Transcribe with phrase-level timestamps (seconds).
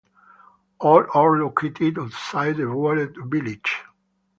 [0.79, 3.83] All are located outside of the walled village.